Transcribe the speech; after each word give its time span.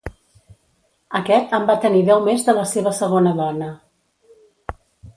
Aquest 1.19 1.53
en 1.59 1.69
va 1.71 1.77
tenir 1.85 2.03
deu 2.09 2.25
més 2.31 2.49
de 2.49 2.57
la 2.63 2.65
seva 2.73 2.97
segona 3.03 3.37
dona. 3.45 3.73